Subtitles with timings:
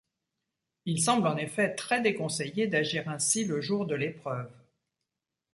[0.85, 4.49] Il semble en effet très déconseillé d'agir ainsi le jour de l'épreuve.